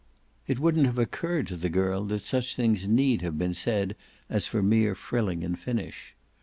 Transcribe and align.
It 0.47 0.57
wouldn't 0.57 0.87
have 0.87 0.97
occurred 0.97 1.45
to 1.45 1.55
the 1.55 1.69
girl 1.69 2.03
that 2.05 2.23
such 2.23 2.55
things 2.55 2.87
need 2.87 3.21
have 3.21 3.37
been 3.37 3.53
said 3.53 3.95
as 4.31 4.47
for 4.47 4.63
mere 4.63 4.95
frilling 4.95 5.43
and 5.43 5.59
finish. 5.59 6.15